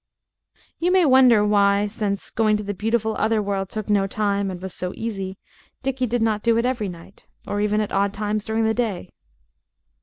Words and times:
You 0.79 0.91
may 0.91 1.05
wonder 1.05 1.45
why, 1.45 1.85
since 1.85 2.31
going 2.31 2.57
to 2.57 2.63
the 2.63 2.73
beautiful 2.73 3.15
other 3.19 3.39
world 3.39 3.69
took 3.69 3.87
no 3.87 4.07
time 4.07 4.49
and 4.49 4.59
was 4.59 4.73
so 4.73 4.93
easy, 4.95 5.37
Dickie 5.83 6.07
did 6.07 6.23
not 6.23 6.41
do 6.41 6.57
it 6.57 6.65
every 6.65 6.89
night, 6.89 7.27
or 7.45 7.61
even 7.61 7.79
at 7.79 7.91
odd 7.91 8.11
times 8.11 8.43
during 8.43 8.63
the 8.63 8.73
day. 8.73 9.11